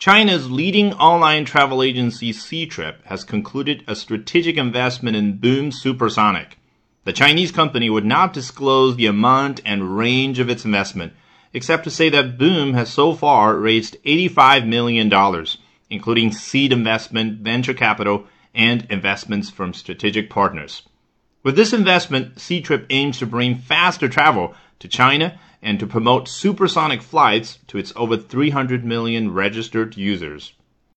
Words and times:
China's 0.00 0.50
leading 0.50 0.94
online 0.94 1.44
travel 1.44 1.82
agency 1.82 2.32
Ctrip 2.32 3.04
has 3.04 3.22
concluded 3.22 3.84
a 3.86 3.94
strategic 3.94 4.56
investment 4.56 5.14
in 5.14 5.36
Boom 5.36 5.70
Supersonic. 5.70 6.56
The 7.04 7.12
Chinese 7.12 7.52
company 7.52 7.90
would 7.90 8.06
not 8.06 8.32
disclose 8.32 8.96
the 8.96 9.04
amount 9.04 9.60
and 9.62 9.98
range 9.98 10.38
of 10.38 10.48
its 10.48 10.64
investment, 10.64 11.12
except 11.52 11.84
to 11.84 11.90
say 11.90 12.08
that 12.08 12.38
Boom 12.38 12.72
has 12.72 12.90
so 12.90 13.12
far 13.12 13.58
raised 13.58 14.02
$85 14.04 14.66
million, 14.66 15.46
including 15.90 16.32
seed 16.32 16.72
investment, 16.72 17.40
venture 17.40 17.74
capital, 17.74 18.24
and 18.54 18.86
investments 18.88 19.50
from 19.50 19.74
strategic 19.74 20.30
partners. 20.30 20.80
With 21.42 21.56
this 21.56 21.72
investment, 21.72 22.34
Ctrip 22.34 22.84
aims 22.90 23.18
to 23.18 23.26
bring 23.26 23.56
faster 23.56 24.08
travel 24.08 24.54
to 24.78 24.88
China 24.88 25.38
and 25.62 25.80
to 25.80 25.86
promote 25.86 26.28
supersonic 26.28 27.00
flights 27.00 27.58
to 27.68 27.78
its 27.78 27.94
over 27.96 28.18
300 28.18 28.84
million 28.84 29.32
registered 29.32 29.96
users. 29.96 30.52